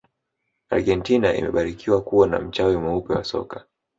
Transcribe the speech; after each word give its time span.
argentina 0.69 1.33
imebarikiwa 1.39 2.01
kuwa 2.01 2.27
na 2.27 2.39
mchawi 2.39 2.77
mweupe 2.77 3.13
wa 3.13 3.23
soka 3.23 3.65